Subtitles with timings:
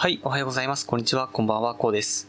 [0.00, 0.86] はい、おはようございます。
[0.86, 2.26] こんにちは、こんばんは、こうです。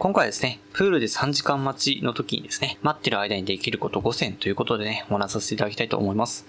[0.00, 6.44] 今回はですね、プールで3時間待ちの時にですね、待ってる間にできること5選ということでね、お話しさせていただきたいと思います。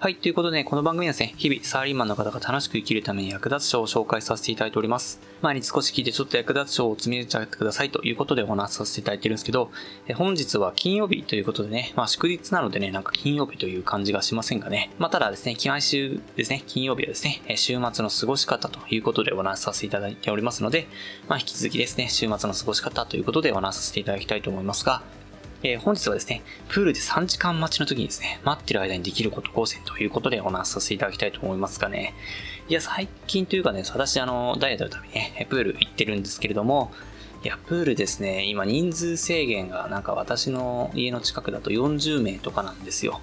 [0.00, 0.14] はい。
[0.14, 5.20] ということで、ね、この番組はですね、日々サラリーマンの方が楽しく生きるために役立つ書を紹介させていただいております。
[5.42, 9.72] 毎日少し聞いてちょっと役立つ書を積み上げちゃってくださいということでお話しさせていただいてるんですけど、
[10.06, 14.92] え本日は金曜日ということでね、まあ祝日なのでね、なんか金曜日という感じがしませんがね。
[15.00, 20.86] まあただですね、毎週ですね、金曜日はですね、週末の過ごし方ということでお話しさせていただいておりますので、
[21.26, 25.02] まあ引き続きですね、週末の過ごし方ということでお話しさせていただきたいと思いますが、
[25.64, 32.14] えー、本日はですね、プールで3時間待ちの時にですね、待ってる間にできること5選ということでお話しさせていただきたいと思いますがね、
[32.68, 36.92] いや、最近というかね、私あの、ダイエットのためにね、プール行ってるんですけれども、
[37.42, 43.20] いや、プールですね、今人数制限がなんか私の家の近くだと40名とかなんですよ。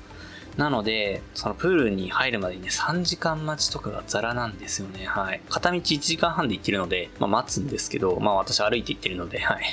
[0.57, 5.05] なので、そのプールに入るまでにね、3時間待ちとかがザラなんですよね。
[5.05, 5.41] はい。
[5.49, 9.63] 片道1時間半で行ってるので、まあ待つんですけど、まあ私歩いて行ってるので、はい。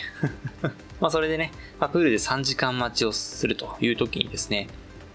[1.03, 4.69] まあそれでね、まあ、プールで3時間待ちをするという時にですね、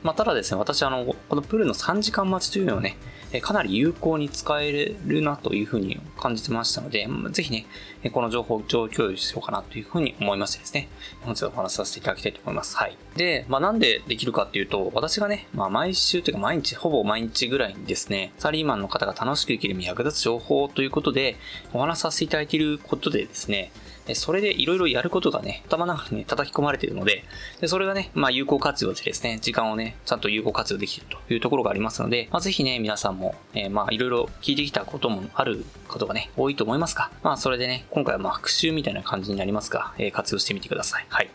[0.03, 2.97] まあただですね、私あの、このプールの3時間待ちというのをね、
[3.41, 7.65] かなり有効に使えるなというふうに感じてましたので、ぜひね、
[8.11, 10.89] この情報を共有しようかなというふうに思いましてですね、
[11.21, 12.75] 本日はお話しさせていただきたいと思います。
[12.75, 12.97] はい。
[13.15, 21.37] で、まあなんでできるかっていうと、私がね、まあ毎週というか毎日、ほぼ毎日ぐらいにですね、サリーマンの方が楽しく生きるに役立つ情報ということで、
[21.73, 23.71] お話しさせていただいていることでですね、
[24.15, 27.23] それでいろいろやることがね、頭の中にね、叩き込まれているので、
[27.61, 41.05] でそれがね、まあ有効活用でですね、時間をね、ちゃんと有効活用できるというところがありますので、まあぜひね、皆さんも、えー、まあいろいろ聞いてきたこともあることがね、多いと思いますが、まあそれでね、今回はまあ復習みたいな感じになりますが、えー、活用してみてください。
[41.09, 41.29] はい。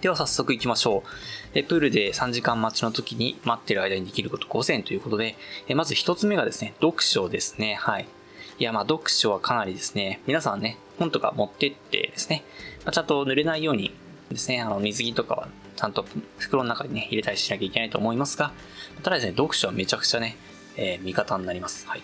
[0.00, 1.08] では早速行きましょう。
[1.54, 5.36] えプールで3時間待ちの時に待ってる間にできること5選ということで、
[5.68, 7.74] えまず1つ目がですね、読書ですね。
[7.74, 8.06] はい。
[8.58, 12.44] いや、まあ読書はかなりですね、皆さんね、本とか持ってってですね、
[12.84, 13.94] まあ、ちゃんと濡れないように
[14.30, 16.04] ですね、あの水着とかはちゃんと
[16.38, 18.52] 袋の中にね、入れたりしなきゃいけないと思いますが、
[19.02, 20.36] ただですね、読書はめちゃくちゃね、
[20.76, 21.86] えー、味方になります。
[21.86, 22.02] はい。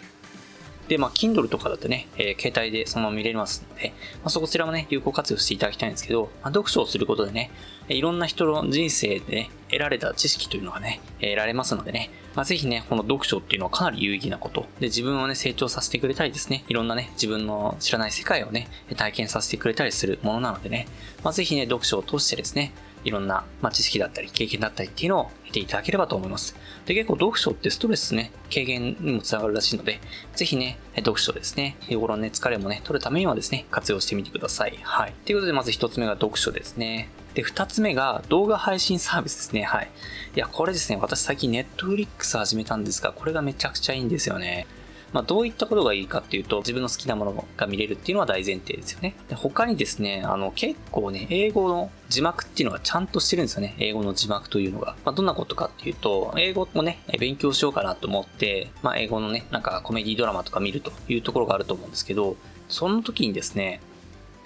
[0.93, 7.51] で、まあ、Kindle とかだとね、えー、携帯でそのまま見れますので、まあ、そこちらもね、有効活用していただきたいんですけど、まあ、読書をすることでね、
[7.89, 14.67] いろんな人の人生でね、得られた知識というのがね、得られますのでね、まあ、ぜひね、この読書っていうのはかなり有意義なこと。
[14.81, 20.89] で、自分をね、成長させてくれたりですね、いろんなね、自分の知らない世界をね、体験させてくれたりするものなのでね、
[21.25, 22.73] まあ、ぜひね、読書を通してですね、
[23.05, 26.57] いろんな、まあ、知識だったり、経験だったりっていうのを得ていただければと思います。
[26.87, 30.01] で、結構読書ってストレスね、軽減にもつながるらしいので、
[30.35, 34.79] ぜひね、読書ですね、日頃のね、疲れもね、取るためにはですね、活用してみてください。
[34.83, 35.15] はい。
[35.25, 37.09] ということで、まず一つ目が読書ですね。
[37.35, 39.63] で、二つ目が動画配信サービスですね。
[39.63, 39.89] はい。
[40.37, 44.67] いや、これですね、私最近ネットフリックス始めたんですが、これがめちゃくちゃいいんですよね。
[45.13, 49.15] まあ、どういったことがいいかっていうと、自分の好きなものが見れるっていうのは大前提ですよね。
[49.29, 53.75] で他にですね、あの、結構ね、英語の字幕っていうのがちゃんとしてるんですよね。
[53.79, 54.97] 英語の字幕というのが。
[55.05, 62.37] まあ、どんなことかっていうと、英語もね、勉強しようかなと思って、まあ、英語のね、なんかコメディドラマとか見るというところがあると思うんですけど、
[62.69, 63.81] その時にですね、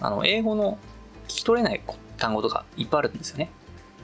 [0.00, 0.78] あの、英語の
[1.28, 1.80] 聞き取れない
[2.16, 3.50] 単語とかいっぱいあるんですよね。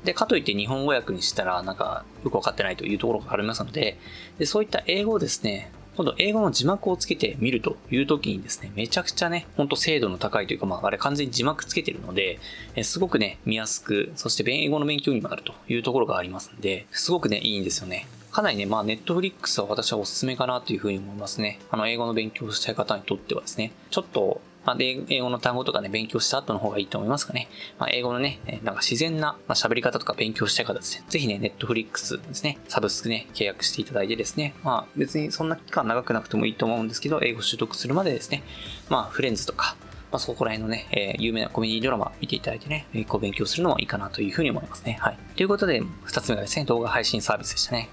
[0.04, 3.98] で、かといって日本語訳にしたらなんかよくわかってないというところがありますので、
[4.38, 12.38] でそういった英語をですね、今度英語の字幕をつけてみるという時にですね、めちゃくちゃね、ほんと精度の高いというか、まああれ完全に字幕つけてるので、
[12.74, 18.06] えすごくね、見やすく、そして英語の勉強にもなるというところがありますんで、すごくね、いいんですよね。
[18.30, 21.60] かなりね、まあ、ネットフリックスは私はおすすめかなというふうに思いますね。
[21.70, 27.48] あの、英語の勉強をしたい方にとってはですね、ちょっと、まあ、英語の単語とかね、勉強した後の方がいいと思いますかね。
[27.78, 38.42] まあ、英語のね、なんか自然な喋り方とか勉強したい方ですね、ぜひね、ネットフリックスですね、サブスクね、契約していただいてですね、まあ、別にそんな期間長くなくてもいいと思うんですけど、英語習得するまでですね、
[38.88, 39.76] まあ、フレンズとか、
[40.12, 44.98] まあ、そこら辺のね、えー、有名なコメディドラマ見ていただいてね、こう勉強するのもいいかなというふうに思いますね。
[45.00, 45.18] はい。
[45.36, 47.88] ということで、二つ目がですね、動画配信サービスでしたね。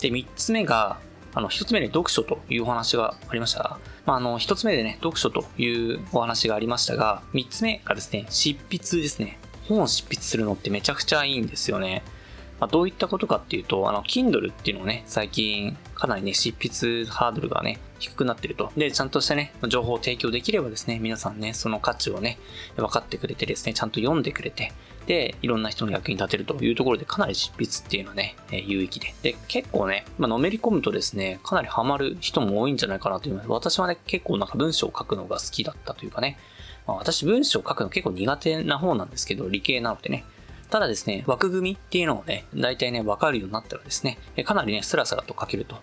[0.00, 0.98] で、三つ目が、
[1.34, 3.78] あの、一つ目で読書というお話がありました。
[4.04, 9.38] まあ、あの、一つ目でね、読書というお話がありましたが、三つ目がですね、執筆ですね。
[9.68, 12.02] 本を執筆するのってめちゃくちゃいいんですよね。
[12.60, 18.70] まあ、どういったことかっていうと、あの、Kindle っていうのをね、最近、かなりね、執筆ハードルがね、低くなってると。
[18.76, 22.38] で、ちゃんとしたね、情報を提供できればですね、皆さんね、その価値をね、
[22.76, 24.72] 分かってくれてですね、ちゃんと読んでくれて、
[25.06, 29.14] で、いろんな人の役に立てるというところでかなり執筆っていうのはね、えー、有益で。
[29.22, 36.38] で、結構ね、まあ、のめり込むとですね、かなりハマる人も多いんじゃないかなと思いう私はね、結構なんか文章を書くのが好きだったというかね、
[36.86, 40.24] まあ、私文章を書くの結構苦手な方なんですけど、理系なのでね、
[40.70, 45.76] ただですね、枠組みっていうのをね、大体ね、わかるようになったらですね、かなりね、スラスラと書けると。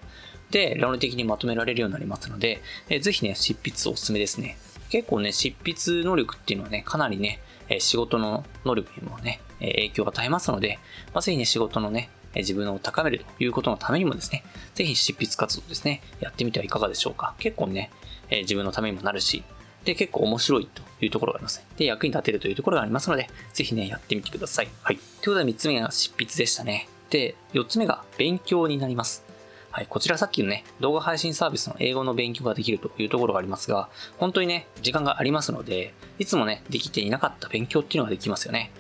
[0.52, 4.58] で、論理的にまとめられるようになりますので、えぜひね、執筆おすすめですね。
[4.90, 7.40] 結構ね、執筆能力っていうのはね、かなりね、
[7.78, 10.80] 仕事の能力にもね、影響を与えますので、
[11.14, 14.44] まあ、ぜひね、仕事のね、自分を高めるということのためにもですね、
[14.76, 17.34] ぜひ執筆活動ですね、やってみてはいかがでしょうか。
[17.40, 17.92] 結構ね、
[18.30, 19.44] 自分のためにもなるし、
[19.86, 21.66] で、結構面白いというところがあります。
[21.78, 24.68] で、役に立てるというところがありますので、ぜひね、やってみてください。
[24.84, 24.98] はい。
[24.98, 26.90] ということで3つ目が執筆でしたね。
[27.10, 29.24] で、4つ目が勉強になります。
[29.72, 33.88] はい、こちらさっきのね、動画配信サービスの英語の勉強ができるというところがありますが、
[34.18, 38.72] 本当にね、時間がありますので、いつもね、できていなかった勉強っていうのができますよね。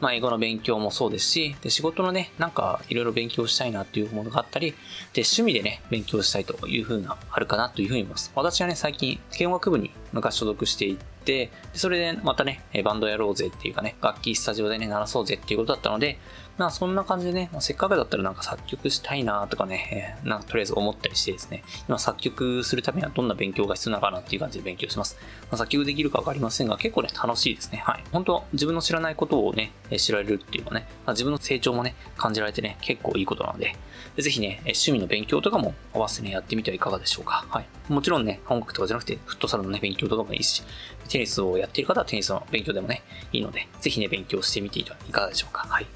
[0.00, 4.72] まあ、英語の勉強もそうですし、で、仕事のね、なんか、いろいろ勉強したいなっていうものがあったり、
[5.12, 8.32] で、趣味でね、勉強したいというふうな、あるかなというふうに思います。
[8.34, 16.18] 私はね、最近、軽音楽部に昔所属していて、それでまたね、バンドやろうぜっていうかね、楽器スタジオでね、鳴らそうぜっていうことだったので、
[16.58, 25.18] まあそんな感じでね、せっかくだったらなんか作曲したいなとかね、なんかとりあえず思ったりしてですね、今作曲するためにはどんな勉強が必要なのかなっていう感じで勉強します。
[25.50, 27.78] まあ、作曲できるかわかりませんが、結構ね、楽しいですね。
[27.78, 28.04] はい。
[28.12, 33.76] 本当自分の知らないことをね、知られるっていうのはね、まあ、自分の成長もね、感じられてね、結構いいことなので、
[34.18, 37.44] ぜひね、趣味の勉強とかも合わせてね、やってみてはいかがでしょうか。
[37.50, 37.66] はい。
[37.88, 40.62] もちろんね、音楽とかじゃなくて、フットサルのね、勉強とかもいいし、
[41.08, 45.66] テニスをやっている方はテニスの勉強でもね、いいので、ぜひね、勉強してみてはいかがでしょうか。
[45.68, 45.86] はい。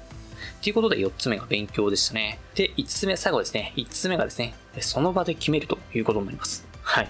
[0.61, 2.39] ということで4つ目が勉強でしたね。
[2.53, 3.73] で、5つ目、最後ですね。
[3.77, 6.67] 5つ目がですね、その場で決めるということになります。
[6.83, 7.09] はい。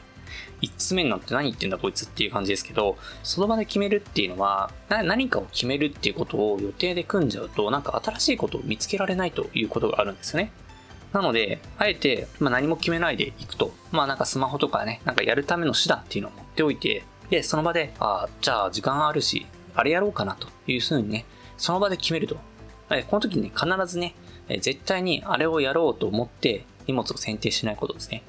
[0.62, 10.54] 5つ目になって何言ってんだこいつっていう感じですけど、その場で決めるっていうのは、何かを決めるっていうことを予定で組んじゃうと、なんか新しいことを見つけられないということがあるんですよね。
[11.12, 21.26] なので、あえて、まあ、何も決めないでいくと、まあなんかスマホとかね、なんかやるための手段っていうのを持っておいて、で、その場で、ああ、じゃあ時間あるし、あれやろうかなというふうにね、
[21.58, 22.38] その場で決めると
[23.08, 24.16] この時に、必ずね、
[24.60, 28.24] 絶対にあれをやろうと思って荷物を選定しないことですね。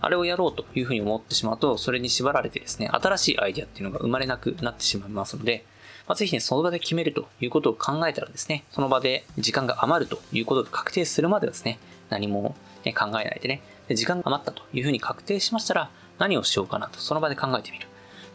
[0.00, 5.64] あれをやろうというふうに思ってしまうと、それに縛られてですね、新しいアイデアっていうのが生まれなくなってしまいますので、
[6.06, 11.78] まあ、ぜひね、その場で決めるということを考えたらですね、その場で時間が余るということが確定するまではですね、
[12.10, 12.54] 何も、
[12.84, 17.86] ね、考えないでねで、時間が余ったというふうに確定しましたら、何をしようかなと、その場で考えてみる。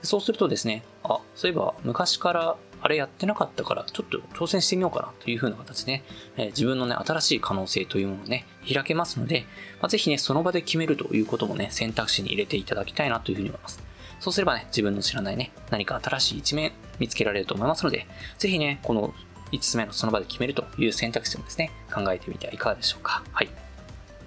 [0.03, 6.03] そうするとですね、あ、そういえば昔からあれやってなかったから、ちょっと挑戦してみようかなという風な形で、ね、
[6.37, 9.45] えー、自分のね、新しい可能性というものをね、開けますので、
[9.81, 13.79] まあ、ぜひね、その場で決めるということもね、選択肢に入れていただきたいなという風に思います。
[14.19, 18.05] そうすればね、自分の知らないね、何か新しい一面見つけられると思いますので、
[18.37, 19.13] ぜひね、この
[19.51, 23.23] 5つ目のその場で決めるという選択肢もですね、考えてみてはいかがでしょうか。
[23.31, 23.49] はい。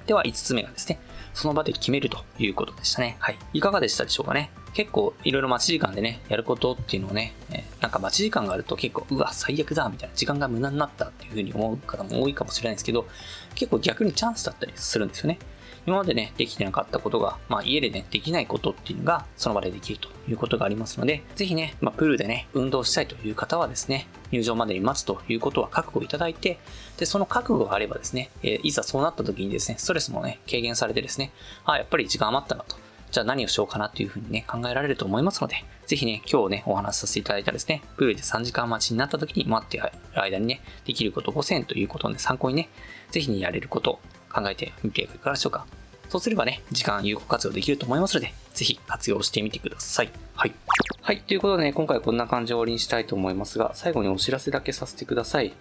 [0.06, 0.98] では5つ目がですね、
[1.34, 3.16] その場で決めるということでしたね。
[3.18, 3.38] はい。
[3.52, 4.50] いかがでしたでしょうかね。
[4.72, 13.06] 結構いろいろ待ち時間でね、やることっていうのをね、えなんか待ち時間があると結構、うわ、最悪だみたいな時間が無駄になったっていうふうに思う方も多いかもしれないですけど、
[13.54, 15.38] 結構逆にチャンスだったりするんですよね。
[15.86, 26.58] 今までね、できてなかったことが、まあ家でね、できないことっていうのが、その場でできるということがありますので、ぜひね、まあプールでね、運動したいという方はですね、入場までに待つということは覚悟いただいて、
[26.96, 31.32] で、その覚悟があればですね、えー、いざそうなった時にですね、ストレスもね、軽減されてですね、
[31.66, 32.76] あ、やっぱり時間余ったなと。
[33.14, 42.68] じゃあ何をしようかなというふうにね、考えられると思いますので、ぜひね、今日ね、お話しさせていただいたですね、プールで3時間待ちになった時に待っている間にね、できること5000ということをね、参考にね、
[43.12, 44.00] ぜひね、やれること
[44.34, 45.66] 考えてみてはいかがでしょうか。
[46.08, 50.10] そうすればね、時間有効活用できると思いますので、ぜひ活用してみてください。
[50.34, 50.52] はい。
[51.02, 51.20] はい。
[51.22, 55.52] ということでね、今回こんな感じで終わりにしたいと思いますが、最後にお知らせだけさせてください。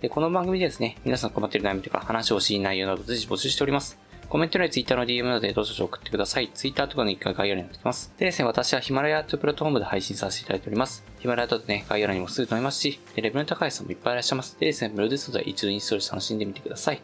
[0.00, 3.98] で、この番組でですね、皆さん困っている悩みとか話してほしい内容など随時募集しております。
[4.28, 6.50] コメント欄や Twitter の DM などでどうぞ送ってください。
[6.54, 8.14] Twitter とかの一回概要欄に載ってきます。
[8.18, 11.04] でですね、私はヒマラヤというプラットフォームで配信させていただいております。
[11.18, 14.58] ヒマラヤとね、概要欄にもすぐ載りますし、レベルの高い人もいっぱいいらっしゃいます。
[14.58, 17.02] でですね、無料ですので一度インストールして楽しんでみてください。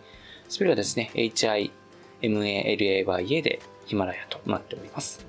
[0.49, 1.11] スペルはですね、
[2.23, 5.27] HIMALAYA でヒマラヤとなっております。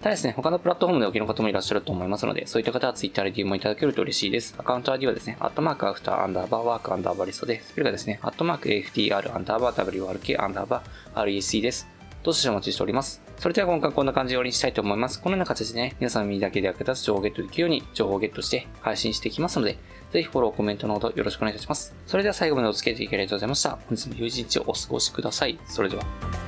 [0.00, 4.54] ただですね、他のプラットフォームでお聞きの方もいらっしゃると思いますので、そういった方は Twitter で DM もいただけると嬉しいです。
[4.56, 11.88] アカウント ID はですね、アットマーク after アンダーバー work アンダーバーリストで、スペルがですね、アットマーク AFTR アンダーバー WRK アンダーバー REC です。
[12.22, 13.22] どうしお待ちしております。
[13.38, 15.20] それでは今回こんな感じで終わりにしたいと思います。
[15.20, 19.78] このような形でね、皆さんの耳だけで役立つ情報をゲットできるように情報をゲットして配信していきますので、
[20.12, 21.94] ぜひフォロー、コメントのほどよろしくお願いいたします。
[22.06, 23.70] それでは最後までお付き合いいただきありがとうございました。
[23.70, 25.58] 本日も良い一日をお過ごしください。
[25.66, 26.45] それでは。